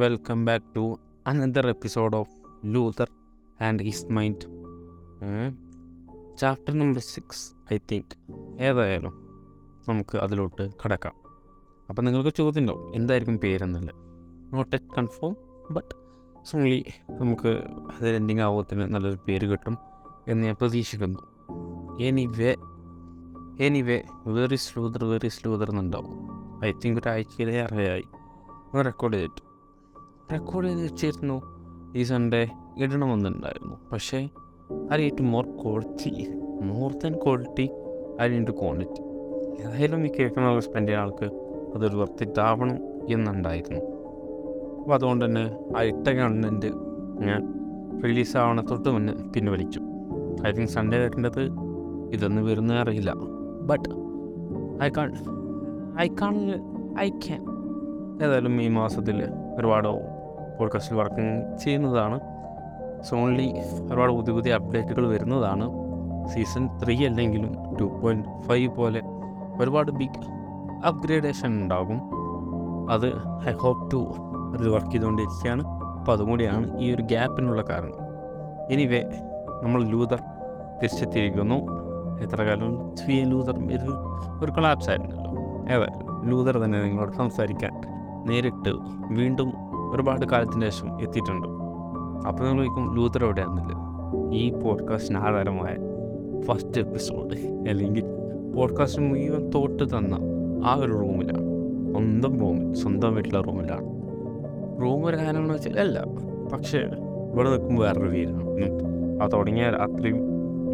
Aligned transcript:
Welcome 0.00 0.44
back 0.44 0.66
to 0.76 0.98
another 1.26 1.68
episode 1.68 2.16
of 2.16 2.34
Luther 2.64 3.08
and 3.60 3.82
his 3.82 4.06
mind 4.06 4.44
chapter 6.38 6.78
number 6.78 7.00
six 7.00 7.42
I 7.74 7.78
think 7.92 8.14
ഏതായാലും 8.62 9.14
നമുക്ക് 9.88 10.18
അതിലോട്ട് 10.18 10.70
കടക്കാം. 10.84 11.14
അപ്പം 11.88 12.04
നിങ്ങൾക്ക് 12.04 12.32
ചോദ്യം 12.36 12.60
ഉണ്ടാവും 12.60 12.94
എന്തായിരിക്കും 12.94 13.38
പേരെന്നല്ല 13.38 13.90
not 14.52 14.76
yet 14.76 14.94
confirm 14.98 15.36
but 15.70 15.94
so only 16.44 16.80
നമുക്ക് 17.10 17.52
അത് 17.96 18.08
എൻഡിങ് 18.08 18.40
ആവത്തിന് 18.40 18.86
നല്ലൊരു 18.94 19.20
പേര് 19.28 19.46
കിട്ടും 19.46 19.78
എന്ന് 20.28 20.46
ഞാൻ 20.46 20.56
പ്രതീക്ഷിക്കുന്നു. 20.60 21.20
Anyway 22.00 22.54
anyway 23.66 24.02
very 24.26 24.56
sleuther 24.56 25.04
very 25.04 25.28
sleuther 25.28 25.70
എന്നുണ്ടാവും. 25.70 26.16
I 26.64 26.72
think 26.84 27.00
ഒരാഴ്ചയിലെ 27.00 27.62
അറിയായി 27.62 28.06
റെക്കോർഡ് 28.84 29.14
ചെയ്തിട്ട്. 29.14 29.49
റെക്കോർഡ് 30.32 30.66
ചെയ്ത് 30.68 30.82
വെച്ചിരുന്നു 30.82 31.36
ഈ 31.96 32.02
സൺഡേ 32.02 32.48
ഇടണമെന്നുണ്ടായിരുന്നു. 32.78 33.76
പക്ഷേ 33.92 34.28
I 34.92 35.04
it 35.04 35.22
more 35.22 35.46
quality 35.46 36.28
more 36.62 36.92
than 36.92 37.14
quality 37.24 37.70
I 38.22 38.28
need 38.28 38.50
quantity 38.50 39.02
ഏതായാലും 39.62 40.06
ഈ 40.06 40.10
കേൾക്കുന്ന 40.18 40.60
സ്പെൻഡ് 40.60 40.88
ചെയ്യുന്ന 40.88 41.04
ആൾക്ക് 41.04 41.24
അതൊരു 41.74 41.96
വർത്തിറ്റ് 41.96 42.40
എന്നുണ്ടായിരുന്നു. 43.12 43.80
അപ്പോൾ 44.80 44.94
അതുകൊണ്ട് 44.94 45.24
തന്നെ 45.24 45.56
ആ 45.76 45.82
ഇട്ട 45.82 46.08
കണ്ടന്റ് 46.08 46.66
ഞാൻ 47.26 47.40
റിലീസ് 48.04 48.36
ആവണ 48.36 48.60
തൊട്ട് 48.60 48.88
മുന്നേ 48.88 49.14
പിൻവലിച്ചു 49.36 49.80
ഐ 50.48 50.52
തിങ്ക് 50.52 50.70
സൺഡേ 50.70 50.98
വരേണ്ടത് 50.98 51.42
ഇതൊന്നും 52.14 52.44
വരുന്ന 52.44 52.72
അറിയില്ല. 52.72 53.12
But 53.70 53.88
I 54.82 54.88
can 54.96 55.10
I 56.00 56.08
can 56.22 56.36
I 56.98 57.08
can 57.08 57.42
ഏതായാലും 58.24 58.62
ഈ 58.62 58.68
മാസത്തിൽ 58.68 59.18
ഒരുപാട് 59.58 60.19
പോഡ്കാസ്റ്റിൽ 60.60 60.96
വർക്കിംഗ് 60.96 61.58
ചെയ്യുന്നതാണ്. 61.58 62.20
സോ 63.02 63.16
ഓൺലി 63.16 63.60
ഒരുപാട് 63.90 64.12
പുതിയ 64.12 64.34
പുതിയ 64.34 64.54
അപ്ഡേറ്റുകൾ 64.54 65.08
വരുന്നതാണ്. 65.08 65.70
സീസൺ 66.28 66.78
ത്രീ 66.84 67.06
അല്ലെങ്കിലും 67.06 67.76
ടു 67.80 67.84
പോയിന്റ് 67.84 68.28
ഫൈവ് 68.40 68.74
പോലെ 68.74 69.00
ഒരുപാട് 69.60 69.90
ബിഗ് 69.90 70.20
അപ്ഗ്രേഡേഷൻ 70.86 71.46
ഉണ്ടാകും. 71.46 72.00
അത് 72.90 73.06
ഐ 73.48 73.52
ഹോപ്പ് 73.52 73.92
ടു 73.92 74.14
അത് 74.58 74.68
വർക്ക് 74.68 74.90
ചെയ്തുകൊണ്ടിരിക്കുകയാണ്. 74.90 75.66
അപ്പോൾ 75.66 76.12
അതും 76.12 76.30
കൂടിയാണ് 76.30 76.78
ഈ 76.78 76.94
ഒരു 76.94 77.02
ഗ്യാപ്പിനുള്ള 77.02 77.62
കാരണം. 77.62 77.94
എനിവേ 78.70 79.02
നമ്മൾ 79.62 79.84
ലൂതർ 79.84 80.20
തിരിച്ചെത്തിയിരിക്കുന്നു. 80.82 81.54
എത്ര 82.22 82.42
കാലം? 82.42 82.96
സ്വീ 82.96 83.24
ലൂതർ 83.24 83.58
ഇത് 83.58 83.90
ഒരു 84.44 84.50
കൊളാപ്സ് 84.50 84.90
ആയിരുന്നല്ലോ. 84.90 85.30
ഏതാ 85.74 85.86
ലൂതർ 86.24 86.58
തന്നെ 86.58 86.82
നിങ്ങളോട് 86.82 87.12
സംസാരിക്കാൻ 87.12 87.80
നേരിട്ട് 88.26 88.70
വീണ്ടും 89.08 89.52
ഒരുപാട് 89.94 90.26
കാലത്തിന് 90.26 90.62
ശേഷം 90.62 91.00
എത്തിയിട്ടുണ്ട്. 91.02 91.48
അപ്പോൾ 92.28 92.44
നിങ്ങൾ 92.44 92.64
ചോദിക്കും 92.64 92.96
ലൂത്തർ 92.96 93.24
എവിടെയാണെന്നില്ല? 93.24 93.90
ഈ 94.34 94.58
പോഡ്കാസ്റ്റിന് 94.58 95.18
ആധാരമായ 95.18 95.76
ഫസ്റ്റ് 96.40 96.80
എപ്പിസോഡ് 96.80 97.34
അല്ലെങ്കിൽ 97.68 98.04
പോഡ്കാസ്റ്റ് 98.56 99.02
മുഴുവൻ 99.02 99.50
തോട്ട് 99.50 99.84
തന്ന 99.84 100.18
ആ 100.64 100.74
ഒരു 100.74 100.92
റൂമിലാണ്. 100.92 101.50
സ്വന്തം 101.92 102.40
റൂമിൽ 102.40 102.72
സ്വന്തം 102.72 103.14
വീട്ടിലെ 103.14 103.40
റൂമിലാണ്. 103.40 103.84
റൂം 104.82 105.04
ഒരു 105.04 105.16
കാരണം 105.16 105.40
എന്ന് 105.40 105.54
വെച്ചാൽ 105.54 105.80
അല്ല 105.80 106.04
പക്ഷേ 106.52 106.78
ഇവിടെ 107.32 107.50
നിൽക്കുമ്പോൾ 107.50 107.82
വേറൊരു 107.82 108.08
വീടാണ് 108.08 108.40
ആ 109.22 109.26
തുടങ്ങിയ 109.26 109.70
രാത്രിയും 109.70 110.16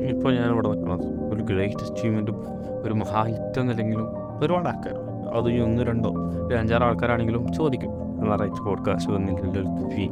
ഇപ്പോൾ 0.09 0.35
ഞാൻ 0.35 0.53
ഇവിടെ 0.53 0.69
നിൽക്കുന്നത് 0.69 1.35
ഒരു 1.35 1.43
ഗ്രേറ്റ് 1.43 1.75
അച്ചീവ്മെന്റും 1.75 2.37
ഒരു 2.83 2.93
മഹാഹിറ്റ് 2.93 3.61
എന്നില്ലെങ്കിലും 3.61 4.07
ഒരുപാട് 4.41 4.69
ആൾക്കാർ. 4.69 4.95
അത് 5.29 5.61
ഒന്ന് 5.63 5.83
രണ്ടോ 5.83 6.11
ഒരു 6.47 6.55
അഞ്ചാറ് 6.55 6.83
ആൾക്കാരാണെങ്കിലും 6.83 7.53
ചോദിക്കും. 7.53 7.91
ഞായറാഴ്ച 8.27 8.61
പോഡ്കാസ്റ്റ് 8.61 9.13
വന്നില്ലല്ലോ 9.13 9.89
ഫീ 9.89 10.09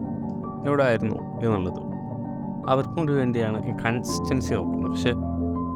എവിടെ 0.67 0.85
ആയിരുന്നു 0.85 1.17
എന്നുള്ളത്. 1.17 1.95
അവർക്കും 2.69 2.97
കൂടി 2.97 3.13
വേണ്ടിയാണ് 3.13 3.79
കൺസിസ്റ്റൻസി 3.79 4.55
നോക്കുന്നത് 4.55 4.91
പക്ഷെ 4.91 5.11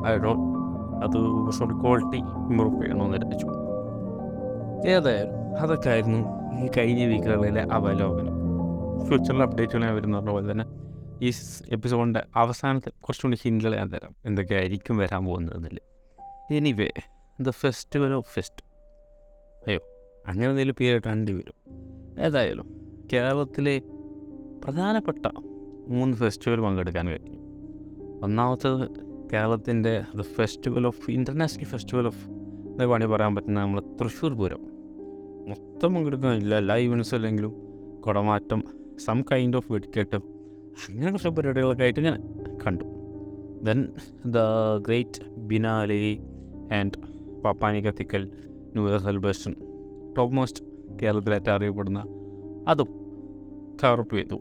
ഐ 0.09 0.17
ഡോണ്ട് 0.17 0.59
അത് 1.05 1.41
കുറച്ചുകൂടി 1.41 1.75
ക്വാളിറ്റി 1.75 2.17
ഇമ്പ്രൂവ് 2.17 2.83
ചെയ്യണമെന്ന് 2.83 3.19
വിചാരിച്ചു. 3.19 3.47
ഏതായാലും 4.89 5.61
അതൊക്കെ 5.61 5.89
ആയിരുന്നു 5.89 6.19
ഈ 6.61 6.71
കഴിഞ്ഞ 6.77 7.05
വീക്കുകളിലെ 7.05 7.67
അവലോകനം. 7.73 8.39
ഫ്യൂച്ചറിൽ 9.07 9.43
അപ്ഡേറ്റുകൾ 9.43 9.83
ഞാൻ 9.83 9.95
വരുന്ന 9.95 10.21
പോലെ 10.21 10.51
തന്നെ 10.51 10.65
ഈ 11.23 11.33
എപ്പിസോഡിന്റെ 11.69 12.25
അവസാനത്തെ 12.37 12.91
കുറച്ചുകൂടി 13.01 13.39
ഹിൻഡുകൾ 13.43 13.77
ഞാൻ 13.77 13.89
തരാം. 13.89 14.15
എന്തൊക്കെയായിരിക്കും 14.27 14.97
വരാൻ 14.97 15.25
പോകുന്നതെന്നില്ല 15.25 15.81
anyway 16.51 16.91
the 17.41 17.51
festival 17.51 18.13
of 18.13 18.35
fest 18.35 18.65
അയ്യോ 19.69 19.81
അങ്ങനെ 20.27 20.47
എന്തെങ്കിലും 20.47 20.77
പേരിട്ടാണ്ടി 20.81 21.33
വരും. 21.33 21.55
ഏതായാലും 22.27 22.67
കേരളത്തിലെ 23.13 23.83
പ്രധാനപ്പെട്ട 24.65 25.27
മൂന്ന് 25.89 26.17
ഫെസ്റ്റിവൽ 26.17 26.61
പങ്കെടുക്കാൻ 26.61 27.07
കഴിഞ്ഞു. 27.07 27.39
ഒന്നാമത്തത് 28.23 28.91
കേരളത്തിന്റെ 29.33 30.05
the 30.17 30.21
festival 30.21 30.87
of 30.87 31.11
international 31.11 31.65
festival 31.65 32.07
of 32.07 32.29
വേണമെങ്കിൽ 32.81 33.07
പറയാൻ 33.07 33.35
പറ്റുന്ന 33.35 33.61
നമ്മൾ 33.61 33.81
തൃശ്ശൂർ 33.81 34.35
പൂരം. 34.35 34.61
മൊത്തം 35.49 35.95
പങ്കെടുക്കാനില്ല 35.95 36.55
എല്ലാ 36.55 36.77
ഇവൻസും 36.77 37.17
അല്ലെങ്കിലും 37.17 37.53
കുടമാറ്റം 38.01 38.63
സം 38.97 39.25
കൈൻഡ് 39.33 39.57
ഓഫ് 39.57 39.73
വെടിക്കെട്ട് 39.73 40.17
അങ്ങനെ 40.89 41.11
കുറച്ച് 41.11 41.29
പരിപാടികളൊക്കെ 41.29 41.83
ആയിട്ട് 41.83 42.01
ഞാൻ 42.01 42.23
കണ്ടു. 42.67 42.85
Then 43.63 43.89
the 44.27 44.39
great 44.87 45.31
Biennale 45.37 46.19
and 46.73 46.99
Pappanji 47.43 47.81
കത്തിക്കൽ 47.81 48.31
new 48.45 48.89
year 48.89 48.99
celebration 48.99 49.55
top 50.17 50.37
most 50.37 50.78
കേരളത്തിലേറ്റം 51.03 51.53
അറിയപ്പെടുന്ന 51.53 52.01
അതും 52.69 52.91
കവറപ്പ് 53.83 54.17
ചെയ്തു. 54.17 54.39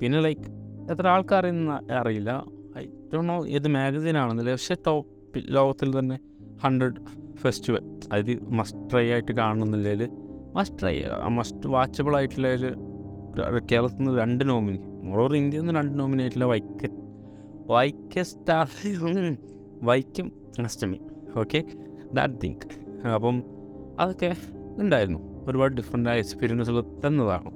പിന്നെ 0.00 0.20
ലൈക്ക് 0.20 0.46
എത്ര 0.90 1.08
ആൾക്കാരെന്ന് 1.08 1.92
അറിയില്ല. 1.92 2.44
ഐ 2.78 2.86
ഡോണ്ട് 2.86 3.28
നോ 3.28 3.46
ഏത് 3.46 3.68
മാഗസീനാണെന്നില്ല 3.68 4.50
പക്ഷേ 4.50 4.76
ടോപ്പ് 4.86 5.42
ലോകത്തിൽ 5.48 5.98
തന്നെ 5.98 6.18
ഹൺഡ്രഡ് 6.64 7.00
ഫെസ്റ്റിവൽ 7.36 8.00
അതായത് 8.12 8.52
മസ്റ്റ് 8.52 8.90
ട്രൈ 8.92 9.10
ആയിട്ട് 9.10 9.32
കാണുന്നില്ലെങ്കിൽ 9.32 10.10
മസ്റ്റ് 10.54 10.80
ട്രൈ 10.80 11.02
മസ്റ്റ് 11.28 11.68
വാച്ചബിൾ 11.68 12.16
ആയിട്ടുള്ളതിൽ 12.16 12.64
കേരളത്തിൽ 13.72 13.96
നിന്ന് 13.96 14.20
രണ്ട് 14.20 14.48
നോമിനി 14.48 14.78
മോറോർ 15.02 15.36
ഇന്ത്യയിൽ 15.36 15.62
നിന്ന് 15.62 15.80
രണ്ട് 15.80 15.98
നോമിനി 15.98 16.22
ആയിട്ടുള്ള 16.22 16.44
വൈക്ക 16.44 16.90
വൈക്ക 17.66 18.22
star 18.22 18.68
Vaikom 19.82 20.32
Ashtami. 20.64 21.00
Okay 21.38 21.64
that 22.12 22.34
think 22.44 22.66
അപ്പം 23.08 23.42
അതൊക്കെ 24.00 24.36
ഉണ്ടായിരുന്നു. 24.78 25.20
ഒരുപാട് 25.48 25.74
ഡിഫറെന്റ് 25.74 26.10
ആയ 26.10 26.18
എക്സ്പീരിയൻസുകൾ 26.18 26.84
തന്നതാണ്. 27.06 27.50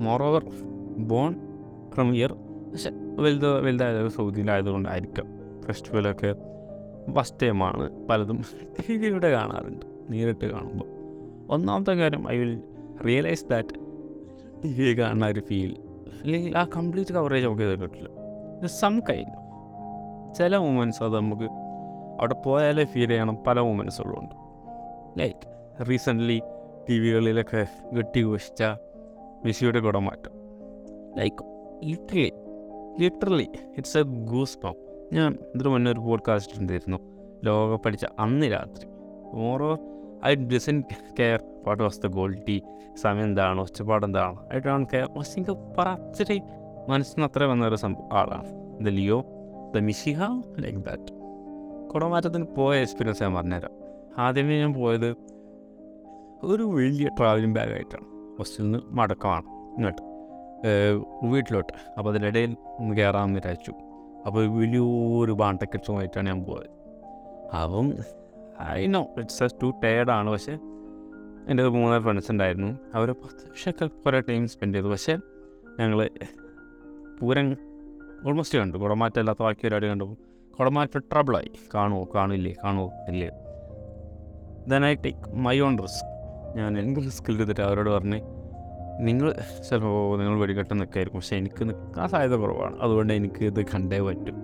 more 0.00 0.22
over 0.22 0.44
born 0.98 1.34
from 1.94 2.16
year 2.16 2.32
പക്ഷെ 2.72 2.90
വലുത് 3.18 3.60
വലുതായത് 3.60 4.08
സൗദിയിലായതുകൊണ്ടായിരിക്കാം. 4.08 5.26
ഫെസ്റ്റിവലൊക്കെ 5.66 6.34
ഫസ്റ്റ് 7.12 7.46
ടൈമാണ് 7.46 8.06
പലതും 8.06 8.44
ടി 8.78 8.96
വിയിലൂടെ 8.96 9.30
കാണാറുണ്ട് 9.30 9.86
നേരിട്ട് 10.10 10.46
കാണുമ്പോൾ 10.46 10.88
ഒന്നാമത്തെ 11.50 11.92
കാര്യം 11.92 12.30
I 12.30 12.36
will 12.38 12.62
realise 13.06 13.44
that 13.50 13.68
T 14.64 14.72
V 14.82 14.98
കാണുന്ന 14.98 15.26
ഒരു 15.26 15.40
ഫീൽ 15.40 15.76
അല്ലെങ്കിൽ 16.22 16.58
ആ 16.58 16.64
കംപ്ലീറ്റ് 16.76 17.14
കവറേജ് 17.14 17.46
നമുക്ക് 17.46 17.62
ചെയ്ത് 17.62 17.80
കിട്ടില്ല. 17.80 18.08
സം 18.66 19.00
കൈൻഡ് 19.00 19.36
ചില 20.34 20.56
മൂമെന്റ്സ് 20.56 21.02
അത് 21.02 21.16
നമുക്ക് 21.16 21.48
അവിടെ 22.20 22.34
പോയാലേ 22.34 22.84
ഫീൽ 22.84 23.08
ചെയ്യണം 23.08 23.38
പല 23.46 23.60
മൂമെന്റ്സുകളുണ്ട് 23.60 24.34
ലൈക്ക് 25.20 25.44
റീസെന്റ്ലി 25.90 26.40
ടി 26.88 26.98
വികളിലൊക്കെ 26.98 27.66
കെട്ടി 27.96 28.24
ഘോഷിച്ച 28.24 28.62
മെസ്സിയുടെ 29.44 29.80
കുടമാറ്റം 29.80 30.32
like 31.18 31.44
literally 31.84 32.32
literally 33.00 33.48
it's 33.76 33.98
a 33.98 34.02
goosebump 34.58 34.74
ഞാൻ 35.12 35.38
ഇതിന് 35.54 35.68
മുന്നേ 35.68 35.92
ഒരു 35.92 36.00
പോഡ്കാസ്റ്റ് 36.00 36.60
ഉണ്ടായിരുന്നു 36.60 36.98
ലോക 37.44 37.76
പഠിച്ച 37.76 38.06
അന്ന് 38.18 38.52
രാത്രി. 38.52 38.88
ഓരോ 39.32 39.78
I 40.24 40.34
doesn't 40.34 40.82
care 41.18 41.40
what 41.66 41.82
was 41.82 42.00
the 42.00 42.14
quality 42.14 42.62
സമയം 42.96 43.24
എന്താണ് 43.24 43.60
ഒച്ചപ്പാട് 43.60 44.06
എന്താണ്. 44.06 44.36
ഐ 44.54 44.58
ഡോൺ 44.58 44.84
കെയർ 44.84 45.06
എനിക്ക് 45.36 45.56
പറച്ചിട്ട് 45.78 46.42
മനസ്സിന് 46.88 47.24
അത്ര 47.24 47.44
വന്ന 47.44 47.66
ഒരു 47.66 47.76
സംഭവം 47.76 48.18
ആളാണ് 48.18 48.48
the 48.84 48.88
Leo 48.88 49.24
the 49.74 49.78
മിഷിഹ 49.78 50.22
like 50.58 50.78
that 50.78 51.20
കുടമാറ്റത്തിന് 51.88 52.46
പോയ 52.56 52.80
എക്സ്പീരിയൻസ് 52.80 53.22
ഞാൻ 53.22 53.34
പറഞ്ഞുതരാം. 53.34 53.70
ആദ്യമേ 54.18 54.58
ഞാൻ 54.58 54.74
പോയത് 54.74 55.29
ഒരു 56.42 56.62
വലിയ 56.62 57.08
ട്രാവലിംഗ് 57.08 57.56
ബാഗായിട്ടാണ് 57.56 58.36
ഹോസ്റ്റലിൽ 58.38 58.70
നിന്ന് 58.70 58.86
മടക്കമാണ് 58.90 59.44
ഏഹ് 60.66 61.04
വീട്ടിലോട്ട്. 61.24 61.72
അപ്പോൾ 61.98 62.10
അതിനിടയിൽ 62.10 62.56
കയറാമെന്ന് 62.98 63.34
വിചാരിച്ചു. 63.34 63.72
അപ്പോൾ 64.26 64.46
വലിയൊരു 64.46 65.32
ബാണ്ടക്കെട്ടുമായിട്ടാണ് 65.32 66.26
ഞാൻ 66.26 66.44
പോയത്. 66.44 66.70
അപ്പം 67.56 67.92
ഐ 68.70 68.86
നോ 68.86 69.08
ഇറ്റ്സ് 69.18 69.54
ടു 69.62 69.72
ടയേർഡാണ് 69.84 70.30
പക്ഷേ 70.30 70.52
എന്റെ 71.48 71.68
മൂന്നാൽ 71.68 72.02
ഫ്രണ്ട്സ് 72.02 72.32
ഉണ്ടായിരുന്നു. 72.32 72.78
അവർ 72.94 73.12
പത്ത് 73.12 73.90
കുറേ 73.90 74.20
ടൈം 74.20 74.48
സ്പെൻഡ് 74.48 74.74
ചെയ്തു. 74.74 74.88
പക്ഷേ 74.88 75.18
ഞങ്ങൾ 75.80 76.10
പൂരം 77.20 77.56
ഓൾമോസ്റ്റ് 78.26 78.58
കണ്ടു. 78.58 78.78
കുടമാറ്റം 78.78 79.18
അല്ലാത്ത 79.18 79.42
ബാക്കി 79.42 79.60
പരിപാടി 79.64 79.88
കണ്ടു. 79.88 80.16
കുടമാറ്റം 80.58 81.00
ട്രബിളായി 81.00 81.50
കാണുമോ 81.74 82.08
കാണില്ലേ 82.14 82.54
കാണുമോ 82.64 82.92
ഇല്ലേ? 83.08 83.30
Then 84.68 84.86
I 84.86 84.94
take 84.94 85.34
my 85.34 85.60
own 85.60 85.78
risk 85.82 86.19
ഞാൻ 86.56 86.78
എന്ത് 86.78 87.00
റിസ്ക് 87.00 87.32
എടുത്തിട്ട് 87.32 87.60
അവരോട് 87.60 87.90
പറഞ്ഞ് 87.90 88.20
നിങ്ങൾ 89.00 89.32
ചിലപ്പോൾ 89.68 90.18
നിങ്ങൾ 90.18 90.38
വെടിക്കെട്ട് 90.40 90.80
നിൽക്കായിരിക്കും 90.80 91.20
പക്ഷേ 91.20 91.36
എനിക്ക് 91.36 91.68
നിൽക്കാൻ 91.68 92.08
സാധ്യത 92.08 92.34
കുറവാണ്. 92.34 92.78
അതുകൊണ്ട് 92.80 93.12
എനിക്ക് 93.12 93.44
ഇത് 93.44 93.64
കണ്ടേ 93.64 94.00
പറ്റും. 94.00 94.36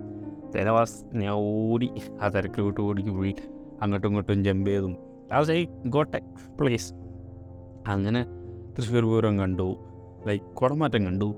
ചില 0.52 0.68
വാസ് 0.68 1.04
ഞാൻ 1.14 1.32
ഓടി 1.32 1.90
ആ 2.22 2.28
തിരക്കിലോട്ട് 2.28 2.80
ഓടിക്ക് 2.80 3.10
പോയി 3.10 3.34
അങ്ങോട്ടും 3.82 4.08
ഇങ്ങോട്ടും 4.08 4.44
ജമ്പ് 4.44 4.70
ചെയ്തും. 4.70 4.96
അത് 5.32 5.52
ഐ 5.52 5.66
ഗോട്ടെ 5.86 6.20
പ്ലേസ് 6.60 6.94
അങ്ങനെ 7.86 8.26
തൃശ്ശൂർ 8.78 9.04
പൂരം 9.04 9.38
കണ്ടു. 9.38 9.76
ലൈക്ക് 10.26 10.44
കുടമാറ്റം 10.44 11.06
കണ്ടു. 11.06 11.34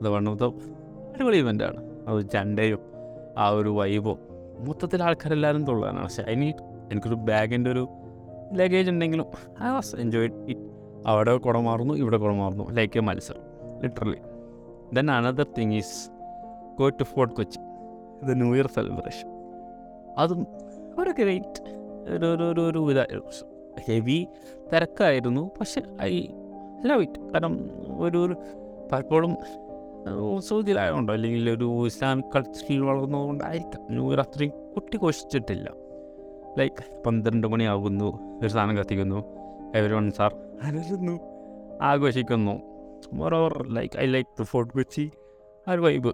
അത് 0.00 0.08
വൺ 0.08 0.28
ഓഫ് 0.28 0.38
ദ 0.38 0.44
അടിപൊളി 1.14 1.36
ഇവന്റാണ് 1.36 1.84
അത് 2.08 2.30
ചണ്ടയും 2.30 2.78
ആ 3.38 3.48
ഒരു 3.48 3.68
വൈബോ 3.68 4.18
മൊത്തത്തിൽ 4.58 5.02
ആൾക്കാരെല്ലാവരും 5.02 5.64
തുള്ളാനാണ്. 5.64 6.04
പക്ഷേ 6.04 6.22
അതിന് 6.22 6.52
എനിക്കൊരു 6.92 7.14
ബാഗിന്റെ 7.14 7.70
ഒരു 7.70 7.88
ലഗേജ് 8.52 8.90
ഉണ്ടെങ്കിലും. 8.90 9.26
ഐ 9.64 9.68
വാസ് 9.68 9.96
എൻജോയ് 9.96 10.30
ഇറ്റ് 10.46 10.60
അവിടെ 11.06 11.36
കുട 11.36 11.58
മാറുന്നു 11.58 11.94
ഇവിടെ 11.94 12.16
കുട 12.16 12.32
മാറുന്നു. 12.32 12.70
ലൈക്ക് 12.70 12.98
എ 12.98 13.00
മത്സരം 13.00 13.40
literally 13.82 14.16
then 14.94 15.10
another 15.10 15.46
thing 15.58 15.72
is 15.72 16.10
go 16.78 16.88
to 16.88 17.02
Fort 17.02 17.34
Kochi 17.34 17.58
the 18.26 18.32
new 18.32 18.54
year 18.54 18.66
celebration 18.66 19.28
അതും 20.18 20.46
ഒരു 20.98 21.10
ഗ്രേറ്റ് 21.10 21.76
ഒരു 22.14 22.26
ഒരു 22.34 22.42
ഒരു 22.42 22.60
ഒരു 22.60 22.90
ഇതായിരുന്നു 22.90 23.30
ഹെവി 23.88 24.26
തിരക്കായിരുന്നു 24.72 25.50
പക്ഷെ 25.60 25.82
ഐ 26.02 26.26
ലവ് 26.84 27.02
ഇറ്റ് 27.02 27.20
കാരണം 27.20 27.70
ഒരു 27.98 28.18
ഒരു 28.18 28.36
പലപ്പോഴും 28.92 29.36
സൗദിയിലായതുകൊണ്ടോ 30.38 31.12
അല്ലെങ്കിൽ 31.12 31.50
ഒരു 31.50 31.86
ഇസ്ലാമിക് 31.86 32.32
കൾച്ചറിൽ 32.36 32.80
വളർന്നതുകൊണ്ടായിരിക്കാം. 32.80 33.86
ന്യൂ 33.90 34.10
ഇയർ 34.10 34.20
അത്രയും 34.20 34.52
കുട്ടി 34.74 34.96
ലൈക്ക് 36.58 37.02
പന്ത്രണ്ട് 37.02 37.46
മണിയാകുന്നു. 37.46 38.38
ഒരു 38.40 38.48
സാധനം 38.48 38.76
കത്തിക്കുന്നു. 38.76 39.18
എവരി 39.74 39.94
വൺ 39.94 40.10
സാർ 40.10 40.34
അലരുന്നു 40.62 41.20
ആഘോഷിക്കുന്നു. 41.82 42.54
Moreover 43.12 43.68
like 43.74 43.98
I 43.98 44.06
like 44.06 44.40
the 44.40 44.42
Fort 44.42 44.72
Kochi 44.74 45.10
ആ 45.68 45.72
ഒരു 45.72 45.80
വൈബ് 45.80 46.12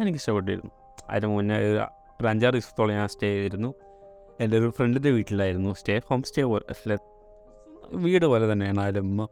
എനിക്ക് 0.00 0.18
ഇഷ്ടപ്പെട്ടിരുന്നു 0.18 0.70
അതിന് 1.10 1.30
മുന്നേ 1.30 1.56
ഒരു 2.20 2.26
അഞ്ചാറ് 2.26 2.52
ദിവസത്തോളം 2.52 2.90
ഞാൻ 2.90 3.08
സ്റ്റേ 3.08 3.28
ചെയ്തിരുന്നു. 3.34 3.74
എന്റെ 4.40 4.58
ഒരു 4.58 4.70
ഫ്രണ്ടിന്റെ 4.70 5.10
വീട്ടിലായിരുന്നു 5.10 5.72
സ്റ്റേ 5.72 6.00
ഹോം 6.10 6.22
സ്റ്റേ 6.22 6.42
പോലെ 6.42 6.96
വീട് 7.92 8.26
പോലെ 8.26 8.52
തന്നെയാണ് 8.52 8.80
ആരും 8.80 9.22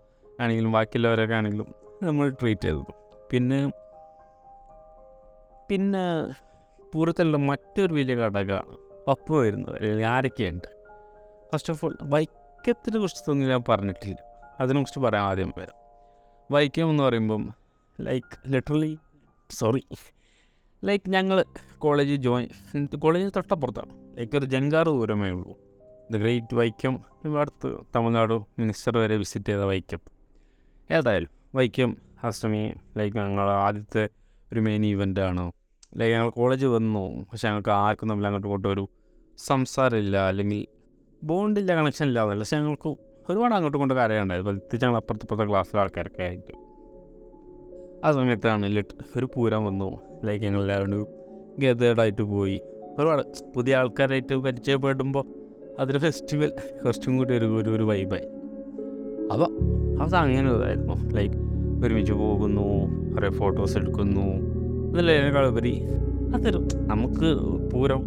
ആണെങ്കിലും 0.41 0.73
ബാക്കിയുള്ളവരൊക്കെ 0.73 1.35
ആണെങ്കിലും 1.35 1.75
നമ്മൾ 2.03 2.31
ട്രീറ്റ് 2.31 2.61
ചെയ്തത്. 2.61 2.93
പിന്നെ 3.31 3.71
പിന്നെ 5.69 6.05
പൂരത്തിലുള്ള 6.93 7.37
മറ്റൊരു 7.37 7.95
വലിയ 7.95 8.15
ഘടകമാണ് 8.15 8.84
ഒപ്പം 9.09 9.41
വരുന്നത് 9.41 9.77
അല്ലെങ്കിൽ 9.77 10.05
ആരൊക്കെയുണ്ട് 10.05 10.69
ഫസ്റ്റ് 11.53 11.73
ഓഫ് 11.73 11.85
ഓൾ 11.85 11.97
വൈക്കത്തിനെ 12.03 12.99
കുറിച്ചൊന്നും 12.99 13.49
ഞാൻ 13.49 13.65
പറഞ്ഞിട്ടില്ല. 13.69 14.17
അതിനെക്കുറിച്ച് 14.61 14.99
പറയാം 14.99 15.25
ആദ്യം 15.25 15.55
വരാം. 15.59 15.85
വൈക്കം 16.51 16.91
എന്ന് 16.91 17.03
പറയുമ്പം 17.03 17.55
ലൈക്ക് 18.01 18.53
ലിറ്ററലി 18.53 18.99
സോറി 19.51 19.87
ലൈക്ക് 20.85 21.11
ഞങ്ങൾ 21.11 21.45
കോളേജ് 21.79 22.15
ജോയിൻ 22.15 22.87
കോളേജിൽ 22.87 23.31
തൊട്ടപ്പുറത്താണ്. 23.31 24.19
ലൈക്ക് 24.19 24.37
ഒരു 24.39 24.47
ജങ്കാറ് 24.47 24.87
ദൂരമേ 24.87 25.31
ഉള്ളൂ. 25.31 25.59
ദ 26.11 26.17
ഗ്രേറ്റ് 26.17 26.55
വൈക്കം 26.55 27.05
അടുത്ത് 27.41 27.77
തമിഴ്നാട് 27.97 28.33
മിനിസ്റ്റർ 28.33 28.99
വരെ 28.99 29.17
വിസിറ്റ് 29.17 29.47
ചെയ്ത 29.47 29.59
വൈക്കം. 29.59 30.01
ഏതായാലും 30.91 31.31
വൈക്കം 31.55 31.97
അഷ്ടമി 32.25 32.75
ലൈക്ക് 32.97 33.17
ഞങ്ങൾ 33.17 33.51
ആദ്യത്തെ 33.51 34.09
ഒരു 34.53 34.61
മെയിൻ 34.61 34.87
ഇവന്റ് 34.87 35.21
ആണ്. 35.21 35.53
ലൈക്ക് 35.97 36.15
ഞങ്ങൾ 36.15 36.31
കോളേജ് 36.31 36.67
വന്നു. 36.67 37.27
പക്ഷെ 37.33 37.49
ഞങ്ങൾക്ക് 37.49 37.71
ആർക്കും 37.71 38.09
തമ്മിൽ 38.09 38.27
അങ്ങോട്ടും 38.27 38.49
ഇങ്ങോട്ടും 38.49 38.73
ഒരു 38.73 38.89
സംസാരമില്ല. 39.39 40.17
അല്ലെങ്കിൽ 40.17 40.67
ബോണ്ടില്ല 41.25 41.75
കണക്ഷൻ 41.75 42.07
ഇല്ല 42.07 42.23
എന്നല്ല. 42.23 42.41
പക്ഷെ 42.41 42.57
ഞങ്ങൾക്ക് 42.57 42.89
ഒരുപാട് 43.31 43.55
അങ്ങോട്ടും 43.55 43.79
ഇങ്ങോട്ടും 43.79 43.97
കാര്യമുണ്ടായത് 43.97 44.45
പ്രത്യേകിച്ച് 44.45 44.87
ഞങ്ങൾ 44.87 44.97
അപ്പുറത്തപ്പുറത്തെ 44.97 45.51
ക്ലാസ്സിലെ 45.51 45.81
ആൾക്കാരൊക്കെ 45.81 46.23
ആയിട്ട് 46.23 46.53
ആ 48.05 48.13
സമയത്താണ് 48.13 48.67
ലിട്ട് 48.67 49.19
ഒരു 49.19 49.29
പൂരം 49.35 49.65
വന്നു. 49.65 50.01
ലൈക്ക് 50.25 50.45
ഞങ്ങൾ 50.45 50.61
എല്ലാവരും 50.61 51.07
ഗതേഡായിട്ട് 51.59 52.23
പോയി. 52.23 52.61
ഒരുപാട് 52.99 53.53
പുതിയ 53.57 53.77
ആൾക്കാരായിട്ട് 53.77 54.35
പരിചയപ്പെടുമ്പോൾ 54.35 55.25
അതൊരു 55.79 55.99
ഫെസ്റ്റിവൽ 55.99 56.51
കുറച്ചും 56.85 57.17
കൂടി 57.17 57.37
ഒരു 57.37 57.47
ഒരു 57.61 57.71
ഒരു 57.71 57.83
വൈബായി 57.83 58.27
അപ്പോൾ 59.33 59.51
അത് 60.03 60.15
അങ്ങനെ 60.15 60.51
ഇതായിരുന്നു 60.53 61.11
ലൈക്ക് 61.11 61.35
ഒരുമിച്ച് 61.87 62.13
പോകുന്നു 62.13 62.67
കുറേ 63.15 63.31
ഫോട്ടോസ് 63.31 63.77
എടുക്കുന്നു. 63.79 64.64
ഇതിലേക്കാൾ 64.95 65.47
ഉപരി 65.47 65.85
അതൊരു 66.35 66.69
നമുക്ക് 66.81 67.39
പൂരം 67.71 68.03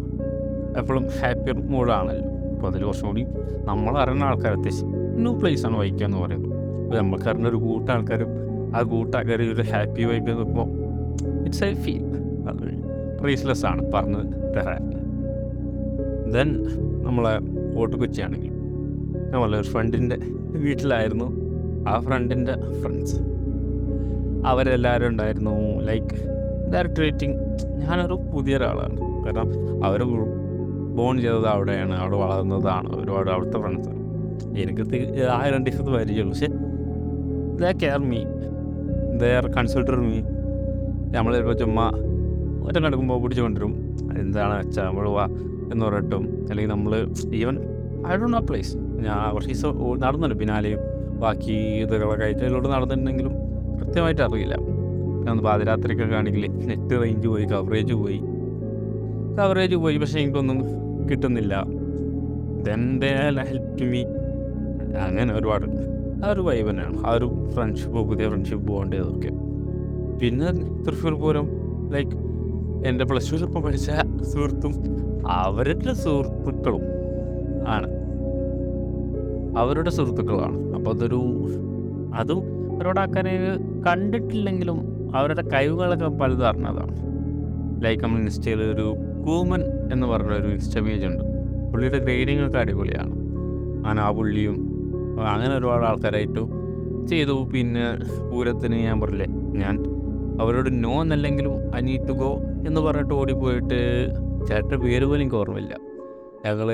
എപ്പോഴും 0.78 1.06
ഹാപ്പി 1.06 1.52
മൂഡാണല്ലോ. 1.52 2.52
അപ്പോൾ 2.54 2.66
അതിൽ 2.66 2.84
കുറച്ചും 2.84 3.08
കൂടി 3.08 3.26
നമ്മൾ 3.64 3.98
അറിയുന്ന 3.98 4.24
ആൾക്കാർ 4.24 4.52
അത്യാവശ്യം 4.52 4.88
ന്യൂ 5.20 5.38
പ്ലേസ് 5.38 5.66
ആണ് 5.66 5.78
വഹിക്കുക 5.78 6.04
എന്ന് 6.04 6.18
പറയുന്നത്. 6.18 6.54
അപ്പോൾ 6.84 6.96
നമുക്ക് 6.96 7.24
അറിയുന്ന 7.24 7.48
ഒരു 7.48 7.56
കൂട്ട 7.56 7.90
ആൾക്കാരും 7.90 8.28
ആ 8.76 8.82
കൂട്ടാൾക്കാർ 8.82 9.42
ഒരു 9.42 9.62
ഹാപ്പി 9.62 10.04
വൈബ് 10.04 10.28
നിൽക്കുമ്പോൾ 10.28 10.68
ഇറ്റ്സ് 11.44 11.64
എ 11.64 11.74
ഫീൽ 11.74 12.04
പ്രീസ്ലെസ് 13.20 13.66
ആണ് 13.66 13.92
പറഞ്ഞ് 13.92 14.32
തരാൻ. 14.54 14.90
ദെൻ 16.32 16.64
നമ്മളെ 17.04 17.38
ഫോർട്ട് 17.74 17.96
കൊച്ചിയാണെങ്കിൽ 17.96 18.52
നമ്മളെ 19.30 19.58
ഒരു 19.58 19.66
ഫ്രണ്ടിന്റെ 19.66 20.18
വീട്ടിലായിരുന്നു. 20.50 21.28
ആ 21.88 22.00
ഫ്രണ്ടിന്റെ 22.00 22.52
ഫ്രണ്ട്സ് 22.52 23.16
അവരെല്ലാവരും 24.46 25.08
ഉണ്ടായിരുന്നു 25.08 25.80
ലൈക്ക് 25.80 26.37
ഡയറക്റ്റ് 26.72 27.00
റേറ്റിംഗ് 27.04 27.36
ഞാനൊരു 27.82 28.16
പുതിയ 28.32 28.56
ഒരാളാണ് 28.58 28.96
കാരണം 29.24 29.50
അവർ 29.86 30.00
ബോൺ 30.98 31.14
ചെയ്തത് 31.24 31.48
അവിടെയാണ് 31.54 31.94
അവിടെ 32.02 32.16
വളർന്നതാണ് 32.24 32.88
ഒരുപാട് 33.00 33.30
അവിടുത്തെ 33.34 33.58
ഫ്രണ്ട്സ് 33.62 33.94
എനിക്ക് 34.62 34.82
ആ 35.36 35.40
രണ്ട് 35.54 35.70
ദിവസത്തെ 35.70 35.92
പരിചയമുള്ളൂ. 35.96 36.34
പക്ഷെ 36.34 36.48
they 37.60 37.70
care 37.82 38.00
me 38.10 38.20
there 39.22 39.46
consulter 39.56 39.96
me 40.08 40.18
നമ്മൾ 41.16 41.32
ചിലപ്പോൾ 41.36 41.56
ചുമ്മാ 41.62 41.86
ഒറ്റ 42.66 42.76
കിടക്കുമ്പോൾ 42.84 43.18
പിടിച്ചു 43.22 43.42
കൊണ്ടുവരും. 43.42 43.72
എന്താണ് 44.22 44.54
വെച്ചാൽ 44.60 44.84
നമ്മൾ 44.88 45.06
വാ 45.16 45.24
എന്ന് 45.72 45.82
പറഞ്ഞിട്ടും 45.86 46.24
അല്ലെങ്കിൽ 46.50 46.70
നമ്മൾ 46.74 46.92
even 47.40 47.56
I 48.10 48.16
do 48.22 48.26
know 48.34 48.40
place 48.50 48.74
ഞാൻ 49.04 49.18
കുറച്ച് 49.34 49.52
ദിവസം 49.52 50.00
നടന്നുണ്ട് 50.04 50.36
പിന്നാലെയും. 50.42 50.80
ബാക്കി 51.22 51.56
ഇതുകളൊക്കെ 51.84 52.24
ആയിട്ട് 52.26 52.42
അതിലൂടെ 52.42 52.68
നടന്നിട്ടുണ്ടെങ്കിലും 52.74 53.34
കൃത്യമായിട്ട് 53.80 54.22
അറിയില്ല. 54.26 54.56
ഞാൻ 55.28 55.38
പാതിരാത്രിയൊക്കെ 55.38 56.16
ആണെങ്കിൽ 56.16 56.46
നെറ്റ് 56.48 57.02
റേഞ്ച് 57.02 57.28
പോയി 57.28 57.44
കവറേജ് 57.44 57.92
പോയി. 57.92 58.20
കവറേജ് 59.38 59.74
പോയി 59.74 59.98
പക്ഷേ 59.98 60.20
എനിക്കൊന്നും 60.20 60.58
കിട്ടുന്നില്ല. 61.08 61.54
ഹെൽപ്പ് 63.48 63.82
മീ 63.82 64.04
അങ്ങനെ 65.06 65.34
ഒരുപാട് 65.34 65.66
ആ 66.24 66.30
ഒരു 66.30 66.40
വൈബ് 66.40 66.72
ആ 67.06 67.10
ഒരു 67.10 67.48
ഫ്രണ്ട്ഷിപ്പ് 67.54 68.08
പുതിയ 68.08 68.28
ഫ്രണ്ട്ഷിപ്പ് 68.28 68.68
പോകേണ്ടതൊക്കെ. 68.68 69.30
പിന്നെ 70.22 70.46
തൃശ്ശൂർ 70.82 71.14
പൂരം 71.14 71.48
ലൈക്ക് 71.92 72.10
എന്റെ 72.88 73.04
പ്ലസ് 73.04 73.30
ടുവിലൊപ്പം 73.32 73.62
പഠിച്ച 73.62 73.90
സുഹൃത്തും 74.22 74.74
അവരുടെ 75.28 75.94
സുഹൃത്തുക്കളും 75.94 76.80
ആണ്. 77.68 77.88
അവരുടെ 79.58 79.90
സുഹൃത്തുക്കളാണ്. 79.90 80.74
അപ്പോൾ 80.74 80.90
അതൊരു 80.90 81.20
അതും 82.14 82.40
ഒരുപാട് 82.78 83.00
ആൾക്കാരെ 83.00 83.38
കണ്ടിട്ടില്ലെങ്കിലും 83.86 84.97
അവരുടെ 85.14 85.42
കഴിവുകളൊക്കെ 85.42 86.08
പലതും 86.08 86.46
അറിഞ്ഞതാണ്. 86.46 86.94
ലൈക്ക് 87.84 88.02
നമ്മൾ 88.04 88.18
ഇൻസ്റ്റയിൽ 88.18 88.62
ഒരു 88.62 88.86
കൂമൻ 89.26 89.62
എന്ന് 89.92 90.06
പറഞ്ഞ 90.06 90.32
ഒരു 90.32 90.48
ഇൻസ്റ്റ 90.48 90.78
പേജ് 90.78 91.06
ഉണ്ട്. 91.06 91.24
പുള്ളിയുടെ 91.72 91.98
ഗ്രേഡിംഗ് 91.98 92.46
ഒക്കെ 92.46 92.58
അടിപൊളിയാണ്. 92.58 93.12
അങ്ങനെ 93.86 94.00
ആ 94.00 94.10
പുള്ളിയും 94.10 94.56
അങ്ങനെ 95.28 95.56
ഒരുപാട് 95.56 95.84
ആൾക്കാരായിട്ടു 95.86 96.42
ചെയ്തു. 97.06 97.48
പിന്നെ 97.54 97.84
പൂരത്തിന് 98.30 98.74
ഞാൻ 98.74 99.00
പറഞ്ഞില്ലേ 99.00 99.26
ഞാൻ 99.60 99.74
അവരോട് 100.42 100.84
നോ 100.84 101.02
എന്നല്ലെങ്കിലും 101.02 101.74
അനീറ്റ് 101.74 102.12
ഗോ 102.12 102.36
എന്ന് 102.66 102.80
പറഞ്ഞിട്ട് 102.80 103.14
ഓടിപ്പോയിട്ട് 103.14 103.78
ചേട്ടന്റെ 104.48 104.76
പേര് 104.76 105.04
പോലും 105.04 105.20
എനിക്ക് 105.20 105.36
ഓർമ്മയില്ല. 105.36 105.74
ഞങ്ങൾ 106.46 106.68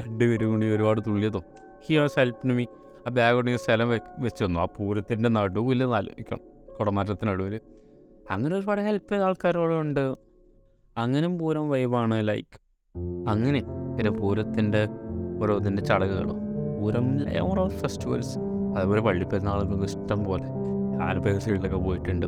രണ്ടുപേരും 0.00 0.50
കൂടി 0.50 0.66
ഒരുപാട് 0.74 1.00
തുള്ളിയതും 1.06 1.44
ഹി 1.86 1.96
വാസ് 1.96 2.18
ഹെൽപ്പ് 2.18 2.46
മീ 2.46 2.64
ആ 3.06 3.10
ബാഗ് 3.10 3.50
ഈ 3.50 3.56
സ്ഥലം 3.56 3.88
വെച്ച് 4.18 4.44
തന്നു 4.44 4.60
ആ 4.60 4.66
പൂരത്തിന്റെ 4.76 5.28
നടുവിൽ 5.28 5.84
ആലോചിക്കണം. 5.84 6.57
കുടമാറ്റത്തിന് 6.80 7.30
നടുവിൽ 7.30 7.60
അങ്ങനെ 8.30 8.56
ഒരുപാട് 8.56 8.80
ഹെൽപ്പ് 8.80 9.12
ചെയ്ത 9.12 9.22
ആൾക്കാരോടുണ്ട് 9.22 10.14
അങ്ങനെ 10.96 11.28
പൂരം 11.28 11.70
വൈബാണ് 11.70 12.28
ലൈക്ക് 12.28 12.60
അങ്ങനെ 13.28 13.60
പിന്നെ 13.96 14.10
പൂരത്തിന്റെ 14.10 14.88
ഓരോ 15.42 15.56
ഇതിന്റെ 15.56 15.82
ചടങ്ങുകളും. 15.82 16.38
പൂരം 16.80 17.06
ഓരോ 17.52 17.68
ഫെസ്റ്റിവൽസ് 17.68 18.38
അതുപോലെ 18.78 19.00
പള്ളിപ്പെരുന്നാളുകൾക്ക് 19.00 19.84
ഇഷ്ടം 19.84 20.24
പോലെ. 20.24 20.46
ആലപ്പുഴ 21.02 21.38
സൈഡിലൊക്കെ 21.38 21.76
പോയിട്ടുണ്ട്. 21.76 22.26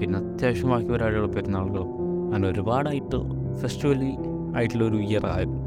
പിന്നെ 0.00 0.18
അത്യാവശ്യം 0.18 0.70
ബാക്കി 0.70 0.88
ഒരാളുകൾ 0.88 1.26
പെരുന്നാളുകളും. 1.26 1.90
അങ്ങനെ 2.24 2.48
ഒരുപാടായിട്ട് 2.48 3.18
ഫെസ്റ്റിവലി 3.54 4.12
ആയിട്ടുള്ള 4.56 4.84
ഒരു 4.84 4.96
ഇയർ 4.96 5.26
ആയിരുന്നു. 5.26 5.62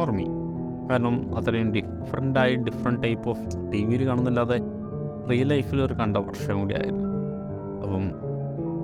ഓർമ്മി. 0.00 0.26
കാരണം 0.90 1.36
അത്രയും 1.36 1.72
ഡിഫറെന്റായി 1.72 2.54
ഡിഫറെന്റ് 2.54 3.02
ടൈപ്പ് 3.02 3.28
ഓഫ് 3.28 3.72
ടി 3.72 3.84
വിയിൽ 3.84 4.06
കാണുന്നില്ലാതെ 4.06 4.58
റിയൽ 5.30 5.48
ലൈഫിൽ 5.48 5.82
ഒരു 5.82 5.94
കണ്ട 5.94 6.16
വർഷം 6.16 6.60
കൂടി 6.60 6.74
ആയിരുന്നു. 6.74 7.05
അപ്പം 7.82 8.04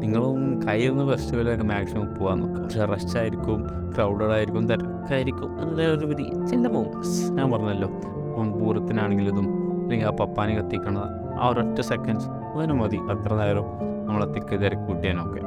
നിങ്ങളും 0.00 0.62
കഴിയുന്ന 0.68 1.10
ഫെസ്റ്റിവലൊക്കെ 1.10 1.64
മാക്സിമം 1.64 2.14
പോകാൻ 2.20 2.40
നോക്കുക 2.40 2.62
പക്ഷേ 2.62 2.84
റഷ് 2.84 3.18
ആയിരിക്കും 3.18 3.66
ക്രൗഡഡ് 3.94 4.32
ആയിരിക്കും 4.32 4.68
തിരക്കായിരിക്കും 4.68 5.60
അങ്ങനെ 5.60 5.86
ഒരു 5.86 6.06
വിധി 6.06 6.22
ചില 6.22 6.68
മൂമെന്റ്സ് 6.68 7.32
ഞാൻ 7.32 7.52
പറഞ്ഞല്ലോ 7.52 7.88
അപ്പം 7.88 8.60
പൂരത്തിനാണെങ്കിലും 8.60 9.32
ഇതും 9.32 9.48
അല്ലെങ്കിൽ 9.82 10.06
ആ 10.06 10.10
പപ്പാനെ 10.10 10.54
കത്തിക്കണ 10.54 10.98
ആ 11.40 11.48
ഒരൊറ്റ 11.48 11.80
സെക്കൻഡ്സ് 11.80 12.28
അതിന് 12.28 12.72
മതി. 12.72 12.96
അത്ര 12.96 13.34
നേരം 13.34 13.64
നമ്മളെ 14.06 14.26
തിക്ക് 14.26 14.60
തിരക്ക് 14.60 14.82
കൂട്ടിയാനൊക്കെ. 14.82 15.40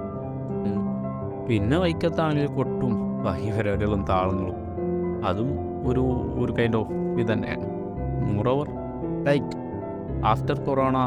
പിന്നെ 1.48 1.78
വൈക്കത്താണെങ്കിൽ 1.78 2.48
കൊട്ടും 2.48 3.24
ബാക്കി 3.24 3.52
താളങ്ങളും. 4.10 4.56
അതും 5.25 5.50
ഒരു 5.90 6.02
ഒരു 6.44 6.54
കൈൻഡ് 6.54 6.78
ഓഫ് 6.78 6.94
ഇത് 6.94 7.34
തന്നെയാണ്. 7.34 7.66
Moreover 8.34 8.68
like 9.24 9.46
after 10.25 10.60
corona 10.60 10.98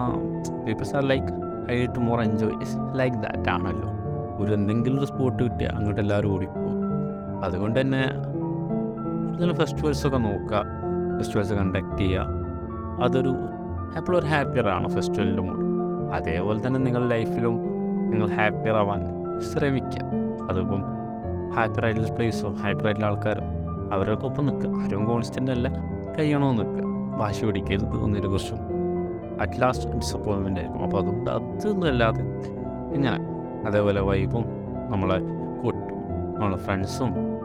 peoples 0.66 0.96
are 0.96 1.02
like 1.02 1.47
I 1.70 1.86
more 1.86 2.20
enjoy 2.20 2.56
like 2.98 3.16
that 3.16 3.50
ആണല്ലോ 3.50 3.90
ഒരു 4.42 4.52
എന്തെങ്കിലും 4.52 4.98
ഒരു 4.98 5.06
സ്പോട്ട് 5.06 5.42
കിട്ടിയാൽ 5.42 5.72
അങ്ങോട്ട് 5.72 6.00
എല്ലാവരും 6.00 6.34
ഓടിപ്പോകും 6.34 6.76
അതുകൊണ്ട് 7.44 7.80
തന്നെ 7.80 8.02
കൂടുതൽ 9.28 9.52
ഫെസ്റ്റിവൽസൊക്കെ 9.54 10.16
നോക്കുക 10.16 10.62
ഫെസ്റ്റിവൽസ് 11.16 11.52
കണ്ടക്ട് 11.52 11.98
ചെയ്യുക. 11.98 12.26
അതൊരു 13.02 13.32
എപ്പോഴും 13.96 14.18
ഒരു 14.18 14.26
ഹാപ്പിയറാണ് 14.26 14.88
ഫെസ്റ്റിവലിന്റെ 14.88 15.42
മൂഡ് 15.42 15.64
അതേപോലെ 16.14 16.66
തന്നെ 16.66 16.80
നിങ്ങളുടെ 16.80 17.10
ലൈഫിലും 17.10 17.56
നിങ്ങൾ 18.10 18.28
ഹാപ്പിയർ 18.28 18.76
ആവാൻ 18.76 19.00
ശ്രമിക്കുക. 19.40 20.04
അതിപ്പം 20.50 20.82
ഹാപ്പി 21.56 21.80
റൈഡിൽ 21.80 22.12
പ്ലേസോ 22.12 22.48
ഹാപ്പി 22.48 22.84
ആയിട്ടുള്ള 22.84 23.06
ആൾക്കാരോ 23.06 23.44
അവരൊക്കെ 23.92 24.26
ഒപ്പം 24.26 24.46
നിൽക്കുക. 24.46 24.70
ആരും 24.82 25.04
കോൺസ്റ്റന്റ് 25.04 25.50
അല്ല 25.50 25.68
കഴിയണമെന്ന് 26.18 26.62
നിൽക്കുക 26.62 26.84
വാശി 27.18 27.46
പിടിക്കരുത് 27.46 27.96
ഒന്നിനെ 27.96 28.28
കുറിച്ചും 28.28 28.58
അറ്റ് 29.40 29.62
ലാസ്റ്റ് 29.62 29.90
ഡിസപ്പോയിൻമെന്റ് 29.90 30.60
ആയിരിക്കും 30.60 30.84
അപ്പോൾ 30.84 30.98
അതുകൊണ്ട് 30.98 31.30
അതൊന്നും 31.30 31.88
അല്ലാതെ 31.88 32.20
ഇങ്ങനെ 32.94 33.18
അതേപോലെ 33.66 34.00
വൈബും 34.00 34.44
നമ്മളെ 34.90 35.18
കൂട്ടും. 35.62 35.98
നമ്മളെ 36.34 36.56
ഫ്രണ്ട്സും 36.56 37.38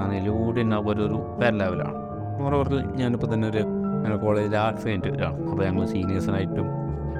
അതിലൂടെ 0.00 0.60
ഉണ്ടാവുക 0.60 0.90
ഒരു 0.90 1.36
വേറെ 1.38 1.56
ലെവലാണ് 1.56 1.94
നമ്മുടെ 1.94 2.56
മോറോവർ 2.56 2.96
ഞാനിപ്പോൾ 2.96 3.34
തന്നെ 3.34 3.48
ഒരു 3.48 3.58
ഞങ്ങൾ 4.02 4.16
കോളേജിൽ 4.16 4.56
ആർട്സ് 4.56 4.88
കഴിഞ്ഞിട്ടാണ് 4.88 5.50
അപ്പോൾ 5.50 5.64
ഞങ്ങൾ 5.64 5.86
സീനിയേഴ്സിനായിട്ടും 5.86 6.66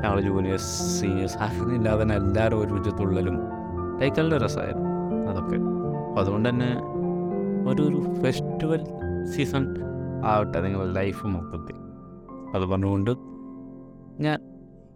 ഞങ്ങൾ 0.03 0.21
ജൂനിയേഴ്സ് 0.21 1.01
സീനിയേഴ്സ് 1.01 1.39
അങ്ങനെ 1.39 1.75
ഇല്ലാതെ 1.75 2.03
തന്നെ 2.03 2.15
എല്ലാവരും 2.15 2.61
ഒരുമിച്ച് 2.61 2.91
തുള്ളലും 2.91 3.37
നല്ല 4.19 4.39
രസമായിരുന്നു 4.39 4.91
അതൊക്കെ. 5.31 5.57
അപ്പോൾ 6.09 6.21
അതുകൊണ്ട് 6.21 6.49
തന്നെ 6.49 6.71
ഒരു 7.71 7.83
ഒരു 7.83 8.15
ഫെസ്റ്റിവൽ 8.23 8.85
സീസൺ 9.25 9.77
ആവട്ടെ 10.25 10.61
നിങ്ങളുടെ 10.61 10.93
ലൈഫ് 10.93 11.27
മൊത്തത്തിൽ. 11.27 11.77
അത് 12.55 12.65
പറഞ്ഞുകൊണ്ട് 12.65 13.34
ഞാൻ 14.21 14.41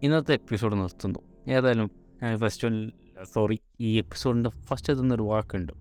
ഇന്നത്തെ 0.03 0.33
എപ്പിസോഡ് 0.33 0.75
നിർത്തുന്നു. 0.75 1.19
ഏതായാലും 1.51 1.91
ഞാൻ 2.23 2.39
വൺ 2.39 2.91
സോറി 3.33 3.59
ഈ 3.79 3.97
എപ്പിസോഡിന്റെ 3.97 4.49
ഫസ്റ്റ് 4.49 4.93
തന്നൊരു 4.93 5.21
വാക്കുണ്ട്. 5.21 5.73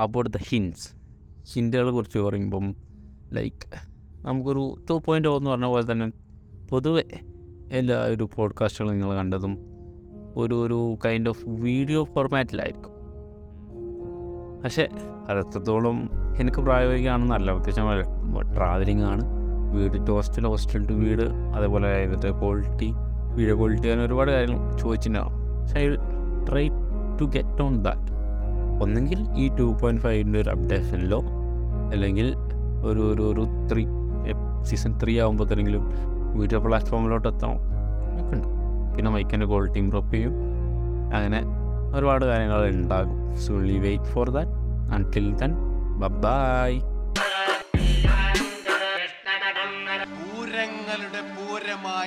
അബൌട്ട് 0.00 0.30
ദ 0.30 0.36
ഹിൻസ് 0.36 0.88
ഹിൻഡുകളെ 1.52 1.90
കുറിച്ച് 1.90 2.18
പറയുമ്പം 2.18 2.76
ലൈക്ക് 3.32 3.68
നമുക്കൊരു 4.22 4.84
ടു 4.90 5.02
പോയിന്റ് 5.06 5.28
എന്ന് 5.28 5.50
പറഞ്ഞ 5.50 5.64
പോലെ 5.64 5.92
തന്നെ 5.92 6.12
പൊതുവെ 6.70 7.04
എല്ലാ 7.72 8.04
ഒരു 8.04 8.28
പോഡ്കാസ്റ്റുകളും 8.34 8.98
നിങ്ങൾ 8.98 9.14
കണ്ടതും 9.14 9.58
ഒരു 10.36 10.66
ഒരു 10.66 10.98
കൈൻഡ് 11.04 11.28
ഓഫ് 11.28 11.44
വീഡിയോ 11.48 12.04
ഫോർമാറ്റിലായിരിക്കും 12.04 12.90
പക്ഷേ 14.64 14.88
അത് 15.28 15.38
എത്രത്തോളം 15.38 16.10
എനിക്ക് 16.40 16.58
പ്രായോഗികമാണെന്നല്ല 16.58 17.50
അത്യാവശ്യം 17.50 18.54
ട്രാവലിംഗ് 18.54 19.02
ആണ്. 19.02 19.39
വീട് 19.72 20.06
ടു 20.06 20.12
ഹോസ്റ്റൽ 20.12 20.46
ഹോസ്റ്റലിന്റെ 20.46 20.94
വീട് 20.94 21.54
അതേപോലെ 21.56 21.88
അതിന്റെ 21.88 22.30
ക്വാളിറ്റി 22.30 22.92
വീഡിയോ 23.34 23.56
ക്വാളിറ്റി 23.56 23.88
അങ്ങനെ 23.88 24.06
ഒരുപാട് 24.06 24.30
കാര്യങ്ങൾ 24.30 24.76
ചോദിച്ചിട്ടുണ്ടാവും 24.76 25.60
പക്ഷേ 25.60 25.96
try 26.50 26.68
to 27.20 27.24
get 27.24 27.62
on 27.62 27.84
that 27.84 28.20
ഒന്നെങ്കിൽ 28.82 29.26
ഈ 29.36 29.48
ടു 29.48 29.62
പോയിന്റ് 29.62 30.02
ഫൈവിന്റെ 30.02 30.40
ഒരു 30.40 30.50
അപ്ഡേഷനിലോ 30.50 31.20
അല്ലെങ്കിൽ 31.92 32.34
ഒരു 32.84 33.12
ഒരു 33.12 33.22
ഒരു 33.22 33.46
ത്രീ 33.72 33.86
സീസൺ 34.62 34.98
ത്രീ 35.02 35.20
ആകുമ്പോഴത്തേനെങ്കിലും 35.20 35.90
വീഡിയോ 36.38 36.60
പ്ലാറ്റ്ഫോമിലോട്ട് 36.60 37.28
എത്തണം. 37.28 37.56
ഉണ്ട്. 38.32 38.48
പിന്നെ 38.96 39.10
മൈക്കിന്റെ 39.10 39.46
ക്വാളിറ്റി 39.46 39.78
ഇമ്പ്രൂവ് 39.78 40.12
ചെയ്യും. 40.12 40.32
അങ്ങനെ 41.14 41.42
ഒരുപാട് 41.96 42.24
കാര്യങ്ങൾ 42.24 42.68
ഉണ്ടാകും. 42.68 43.36
So 43.36 43.54
wait 43.54 44.04
for 44.04 44.30
that 44.30 44.50
until 44.92 45.34
then 45.34 45.52
bye 45.98 46.89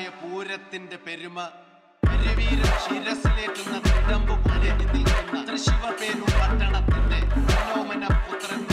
പൂരമായ 0.03 0.21
പൂരത്തിന്റെ 0.21 0.97
പെരുമ. 0.97 1.37
ശിരസിലേക്കുന്ന 2.03 2.63
ശിരസിലേറ്റുന്ന 2.83 3.75
തിടമ്പ് 3.85 4.33
തൃശിവ 5.47 5.83
പേരു 5.99 6.25
പട്ടണത്തിന്റെ 6.33 7.19
മനോമന 7.47 8.03
പുത്രൻ 8.25 8.63